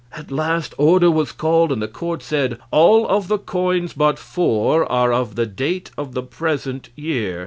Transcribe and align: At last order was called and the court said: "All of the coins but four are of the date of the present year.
At 0.13 0.31
last 0.31 0.73
order 0.79 1.11
was 1.11 1.31
called 1.31 1.71
and 1.71 1.79
the 1.79 1.87
court 1.87 2.23
said: 2.23 2.57
"All 2.71 3.07
of 3.07 3.27
the 3.27 3.37
coins 3.37 3.93
but 3.93 4.17
four 4.17 4.91
are 4.91 5.13
of 5.13 5.35
the 5.35 5.45
date 5.45 5.91
of 5.95 6.15
the 6.15 6.23
present 6.23 6.89
year. 6.95 7.39